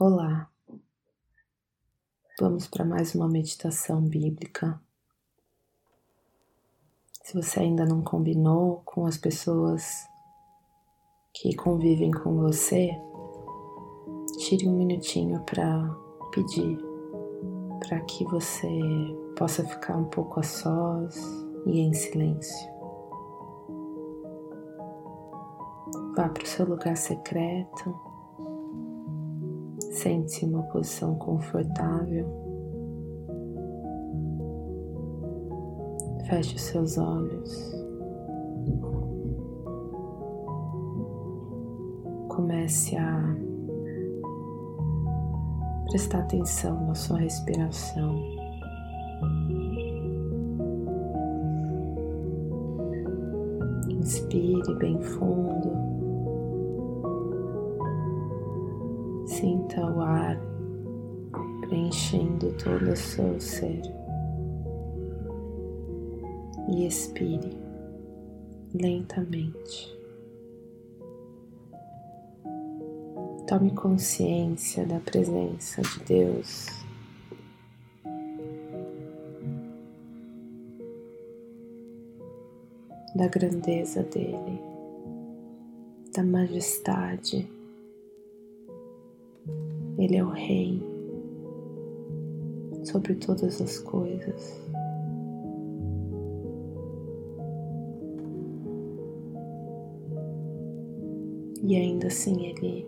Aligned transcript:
Olá, 0.00 0.48
vamos 2.38 2.68
para 2.68 2.84
mais 2.84 3.16
uma 3.16 3.26
meditação 3.26 4.00
bíblica. 4.00 4.80
Se 7.24 7.34
você 7.34 7.58
ainda 7.58 7.84
não 7.84 8.00
combinou 8.00 8.80
com 8.84 9.06
as 9.06 9.16
pessoas 9.16 10.06
que 11.34 11.52
convivem 11.56 12.12
com 12.12 12.36
você, 12.36 12.92
tire 14.38 14.68
um 14.68 14.76
minutinho 14.76 15.40
para 15.40 15.92
pedir 16.30 16.78
para 17.80 17.98
que 18.02 18.24
você 18.26 18.70
possa 19.36 19.64
ficar 19.64 19.96
um 19.96 20.04
pouco 20.04 20.38
a 20.38 20.44
sós 20.44 21.20
e 21.66 21.80
em 21.80 21.92
silêncio. 21.92 22.70
Vá 26.14 26.28
para 26.28 26.44
o 26.44 26.46
seu 26.46 26.66
lugar 26.66 26.96
secreto 26.96 28.07
Sente-se 29.90 30.44
em 30.44 30.48
uma 30.50 30.62
posição 30.64 31.14
confortável. 31.16 32.26
Feche 36.28 36.56
os 36.56 36.62
seus 36.62 36.98
olhos. 36.98 37.74
Comece 42.28 42.96
a 42.96 43.36
prestar 45.88 46.20
atenção 46.20 46.86
na 46.86 46.94
sua 46.94 47.18
respiração. 47.18 48.14
Inspire 53.88 54.74
bem 54.78 55.00
fundo. 55.00 55.97
Sinta 59.38 59.80
o 59.86 60.00
ar 60.00 60.36
preenchendo 61.60 62.52
todo 62.54 62.90
o 62.90 62.96
seu 62.96 63.40
ser 63.40 63.82
e 66.68 66.84
expire 66.84 67.56
lentamente. 68.74 69.96
Tome 73.46 73.70
consciência 73.76 74.84
da 74.84 74.98
presença 74.98 75.82
de 75.82 76.00
Deus. 76.00 76.66
Da 83.14 83.28
grandeza 83.28 84.02
dele, 84.02 84.60
da 86.12 86.24
majestade 86.24 87.48
ele 89.98 90.16
é 90.16 90.24
o 90.24 90.30
Rei 90.30 90.80
sobre 92.84 93.14
todas 93.16 93.60
as 93.60 93.78
coisas. 93.80 94.56
E 101.62 101.76
ainda 101.76 102.06
assim 102.06 102.46
Ele 102.46 102.86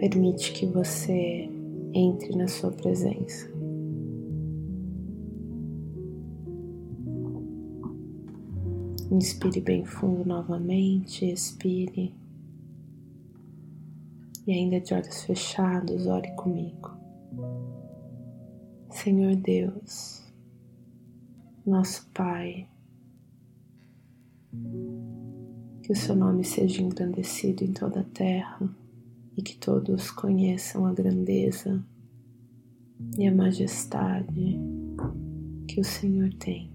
permite 0.00 0.52
que 0.52 0.66
você 0.66 1.48
entre 1.94 2.36
na 2.36 2.48
Sua 2.48 2.72
presença. 2.72 3.48
Inspire 9.10 9.60
bem 9.60 9.84
fundo 9.84 10.28
novamente, 10.28 11.24
expire. 11.24 12.12
E 14.46 14.52
ainda 14.52 14.80
de 14.80 14.94
olhos 14.94 15.24
fechados, 15.24 16.06
ore 16.06 16.30
comigo. 16.36 16.96
Senhor 18.90 19.34
Deus, 19.34 20.22
nosso 21.66 22.08
Pai, 22.14 22.68
que 25.82 25.90
o 25.90 25.96
seu 25.96 26.14
nome 26.14 26.44
seja 26.44 26.80
engrandecido 26.80 27.64
em 27.64 27.72
toda 27.72 28.00
a 28.00 28.04
terra 28.04 28.68
e 29.36 29.42
que 29.42 29.56
todos 29.56 30.10
conheçam 30.12 30.86
a 30.86 30.92
grandeza 30.92 31.84
e 33.18 33.26
a 33.26 33.34
majestade 33.34 34.58
que 35.68 35.80
o 35.80 35.84
Senhor 35.84 36.32
tem. 36.34 36.70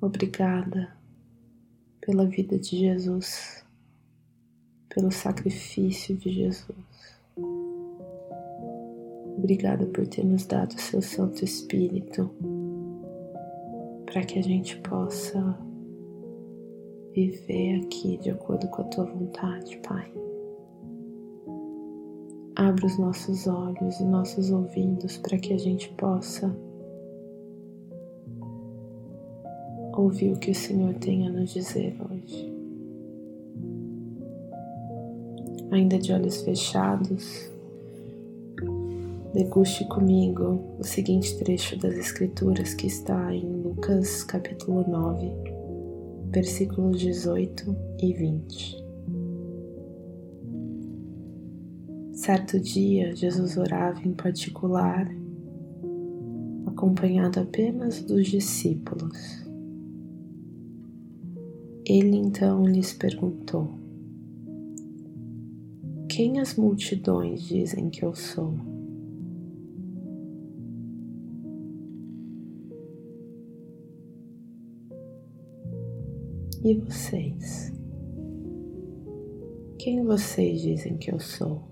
Obrigada 0.00 0.96
pela 2.00 2.26
vida 2.26 2.58
de 2.58 2.78
Jesus 2.78 3.67
pelo 4.98 5.12
sacrifício 5.12 6.16
de 6.16 6.28
Jesus. 6.32 6.76
Obrigada 9.36 9.86
por 9.86 10.04
ter 10.08 10.24
nos 10.24 10.44
dado 10.44 10.72
o 10.72 10.80
seu 10.80 11.00
Santo 11.00 11.44
Espírito 11.44 12.28
para 14.06 14.24
que 14.24 14.40
a 14.40 14.42
gente 14.42 14.76
possa 14.78 15.56
viver 17.14 17.80
aqui 17.84 18.18
de 18.18 18.30
acordo 18.30 18.66
com 18.70 18.82
a 18.82 18.84
tua 18.86 19.04
vontade, 19.04 19.76
Pai. 19.86 20.12
Abra 22.56 22.84
os 22.84 22.98
nossos 22.98 23.46
olhos 23.46 24.00
e 24.00 24.04
nossos 24.04 24.50
ouvidos 24.50 25.16
para 25.18 25.38
que 25.38 25.54
a 25.54 25.58
gente 25.58 25.88
possa 25.90 26.52
ouvir 29.96 30.32
o 30.32 30.40
que 30.40 30.50
o 30.50 30.54
Senhor 30.56 30.92
tem 30.94 31.28
a 31.28 31.30
nos 31.30 31.52
dizer 31.52 31.96
hoje. 32.10 32.57
Ainda 35.70 35.98
de 35.98 36.12
olhos 36.12 36.40
fechados, 36.42 37.50
deguste 39.34 39.84
comigo 39.86 40.76
o 40.78 40.84
seguinte 40.84 41.36
trecho 41.38 41.78
das 41.78 41.94
Escrituras 41.94 42.74
que 42.74 42.86
está 42.86 43.34
em 43.34 43.62
Lucas 43.62 44.24
capítulo 44.24 44.84
9, 44.88 45.30
versículos 46.30 47.00
18 47.00 47.76
e 48.00 48.12
20. 48.12 48.88
Certo 52.12 52.58
dia, 52.58 53.14
Jesus 53.14 53.56
orava 53.56 54.00
em 54.06 54.12
particular, 54.12 55.08
acompanhado 56.66 57.40
apenas 57.40 58.02
dos 58.02 58.26
discípulos. 58.26 59.46
Ele 61.86 62.16
então 62.16 62.66
lhes 62.66 62.92
perguntou: 62.92 63.70
quem 66.18 66.40
as 66.40 66.56
multidões 66.56 67.42
dizem 67.42 67.88
que 67.88 68.04
eu 68.04 68.12
sou? 68.12 68.52
E 76.64 76.74
vocês? 76.74 77.72
Quem 79.78 80.02
vocês 80.02 80.60
dizem 80.60 80.96
que 80.96 81.12
eu 81.12 81.20
sou? 81.20 81.62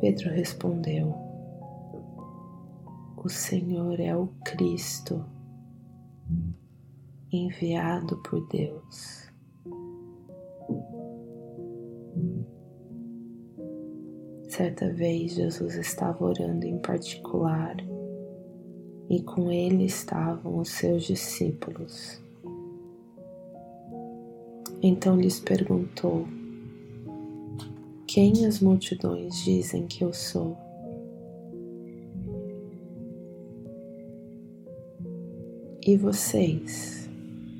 Pedro 0.00 0.30
respondeu: 0.30 1.14
O 3.22 3.28
Senhor 3.28 4.00
é 4.00 4.16
o 4.16 4.28
Cristo, 4.46 5.22
enviado 7.30 8.16
por 8.22 8.48
Deus. 8.48 9.30
Certa 14.62 14.92
vez 14.92 15.32
Jesus 15.32 15.74
estava 15.74 16.24
orando 16.24 16.64
em 16.64 16.78
particular 16.78 17.76
e 19.10 19.20
com 19.20 19.50
ele 19.50 19.86
estavam 19.86 20.56
os 20.60 20.68
seus 20.68 21.02
discípulos. 21.02 22.22
Então 24.80 25.16
lhes 25.16 25.40
perguntou: 25.40 26.28
Quem 28.06 28.46
as 28.46 28.60
multidões 28.60 29.42
dizem 29.42 29.88
que 29.88 30.04
eu 30.04 30.12
sou? 30.12 30.56
E 35.84 35.96
vocês, 35.96 37.10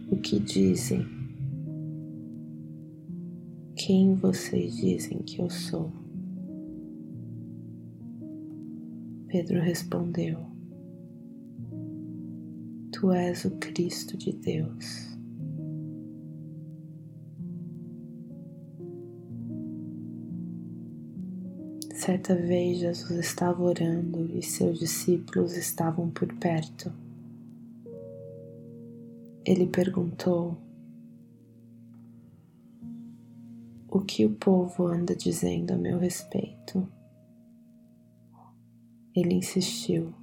o 0.09 0.17
que 0.19 0.39
dizem? 0.39 1.05
Quem 3.75 4.15
vocês 4.15 4.77
dizem 4.77 5.19
que 5.19 5.41
eu 5.41 5.51
sou? 5.51 6.02
Pedro 9.32 9.62
respondeu: 9.62 10.38
Tu 12.93 13.11
és 13.12 13.46
o 13.46 13.50
Cristo 13.52 14.14
de 14.14 14.31
Deus. 14.31 15.17
Certa 21.94 22.34
vez 22.34 22.81
Jesus 22.81 23.19
estava 23.19 23.62
orando 23.62 24.31
e 24.37 24.43
seus 24.43 24.79
discípulos 24.79 25.56
estavam 25.56 26.11
por 26.11 26.31
perto. 26.34 26.93
Ele 29.46 29.67
perguntou: 29.67 30.58
o 33.88 33.99
que 33.99 34.26
o 34.26 34.34
povo 34.34 34.88
anda 34.88 35.17
dizendo 35.17 35.73
a 35.73 35.76
meu 35.79 35.99
respeito. 35.99 36.87
Ele 39.14 39.35
insistiu. 39.35 40.14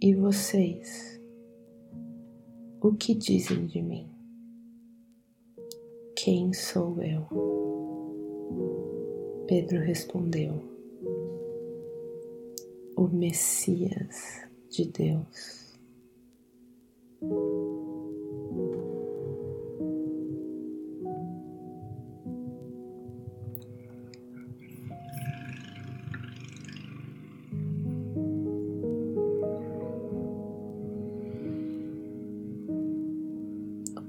E 0.00 0.14
vocês? 0.14 1.18
O 2.82 2.92
que 2.92 3.14
dizem 3.14 3.66
de 3.66 3.80
mim? 3.80 4.06
Quem 6.14 6.52
sou 6.52 7.02
eu? 7.02 7.26
Pedro 9.46 9.80
respondeu: 9.80 10.62
O 12.94 13.08
Messias 13.08 14.46
de 14.68 14.84
Deus. 14.84 15.78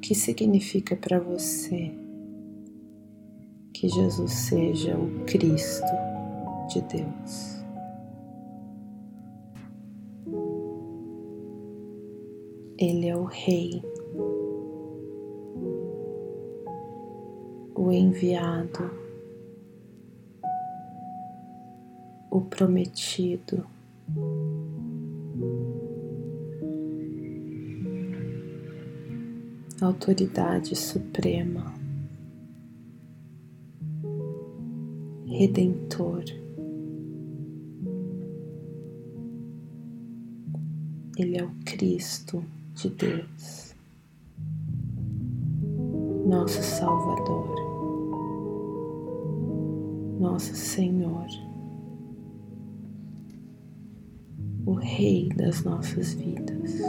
Que 0.09 0.15
significa 0.15 0.95
para 0.95 1.19
você 1.19 1.91
que 3.71 3.87
Jesus 3.87 4.31
seja 4.31 4.97
o 4.97 5.23
Cristo 5.25 5.85
de 6.67 6.81
Deus? 6.81 7.63
Ele 12.75 13.07
é 13.07 13.15
o 13.15 13.25
Rei, 13.25 13.83
o 17.75 17.91
enviado, 17.91 18.89
o 22.31 22.41
prometido. 22.41 23.63
Autoridade 29.81 30.75
suprema, 30.75 31.73
redentor. 35.25 36.23
Ele 41.17 41.37
é 41.37 41.43
o 41.43 41.51
Cristo 41.65 42.43
de 42.75 42.89
Deus, 42.89 43.75
nosso 46.25 46.61
Salvador, 46.61 47.55
nosso 50.19 50.55
Senhor, 50.55 51.27
o 54.65 54.73
Rei 54.73 55.29
das 55.29 55.63
nossas 55.63 56.13
vidas. 56.13 56.81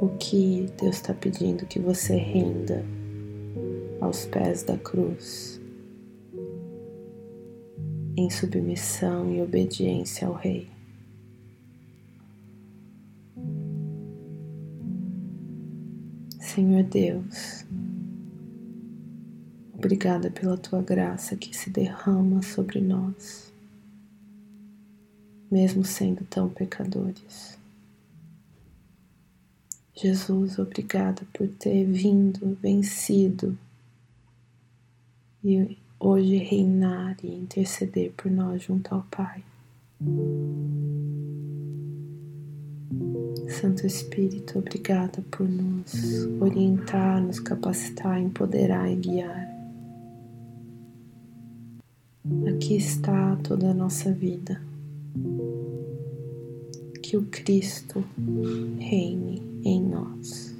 O 0.00 0.08
que 0.16 0.68
Deus 0.80 0.96
está 0.96 1.12
pedindo 1.12 1.66
que 1.66 1.80
você 1.80 2.14
renda 2.16 2.84
aos 4.00 4.24
pés 4.26 4.62
da 4.62 4.78
cruz, 4.78 5.60
em 8.16 8.30
submissão 8.30 9.32
e 9.32 9.42
obediência 9.42 10.28
ao 10.28 10.34
Rei. 10.34 10.70
Senhor 16.40 16.84
Deus, 16.84 17.64
obrigada 19.74 20.30
pela 20.30 20.56
tua 20.56 20.80
graça 20.80 21.36
que 21.36 21.56
se 21.56 21.70
derrama 21.70 22.40
sobre 22.42 22.80
nós, 22.80 23.52
mesmo 25.50 25.84
sendo 25.84 26.24
tão 26.24 26.48
pecadores. 26.48 27.57
Jesus, 30.00 30.60
obrigada 30.60 31.22
por 31.32 31.48
ter 31.48 31.84
vindo, 31.84 32.56
vencido 32.62 33.58
e 35.42 35.76
hoje 35.98 36.36
reinar 36.36 37.16
e 37.20 37.26
interceder 37.26 38.12
por 38.16 38.30
nós 38.30 38.62
junto 38.62 38.94
ao 38.94 39.04
Pai. 39.10 39.42
Santo 43.48 43.84
Espírito, 43.84 44.60
obrigada 44.60 45.20
por 45.32 45.48
nos 45.48 45.92
orientar, 46.40 47.20
nos 47.20 47.40
capacitar, 47.40 48.20
empoderar 48.20 48.88
e 48.88 48.94
guiar. 48.94 49.48
Aqui 52.54 52.76
está 52.76 53.34
toda 53.42 53.72
a 53.72 53.74
nossa 53.74 54.12
vida. 54.12 54.62
Que 57.08 57.16
o 57.16 57.24
Cristo 57.24 58.04
reine 58.78 59.40
em 59.64 59.82
nós 59.82 60.54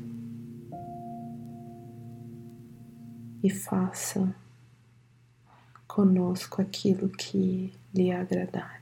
e 3.43 3.51
faça 3.51 4.35
conosco 5.87 6.63
aquilo 6.63 7.11
que 7.11 7.71
lhe 7.95 8.11
agradar. 8.11 8.81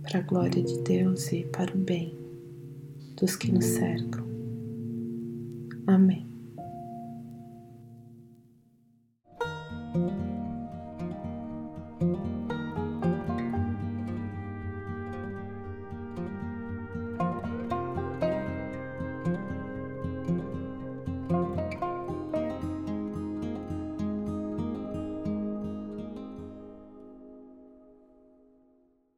Para 0.00 0.20
a 0.20 0.22
glória 0.22 0.62
de 0.62 0.78
Deus 0.78 1.30
e 1.30 1.44
para 1.44 1.74
o 1.74 1.76
bem 1.76 2.16
dos 3.20 3.36
que 3.36 3.52
nos 3.52 3.66
cercam. 3.66 4.26
Amém. 5.86 6.27